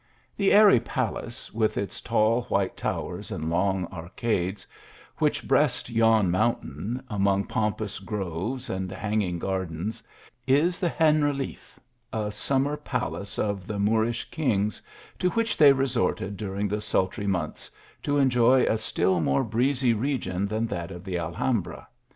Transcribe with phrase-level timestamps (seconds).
[0.35, 4.65] The airy palace with its tall white towers and long arcades,
[5.19, 10.01] which breast yon mountain, among pomp ous groves and hanging gardens,
[10.47, 11.77] is the Generaliffe,
[12.11, 14.81] a summer palace of the Moorish kings,
[15.19, 17.69] to which they resorted during the sultry months,
[18.01, 21.87] to enjoy a still more breezy region than that of the Alhambra.